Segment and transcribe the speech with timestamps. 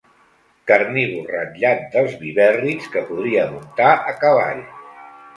[0.69, 4.65] Carnívor ratllat dels vivèrrids que podria muntar a cavall.